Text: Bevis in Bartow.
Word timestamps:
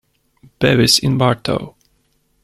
Bevis 0.57 0.97
in 0.97 1.19
Bartow. 1.19 1.75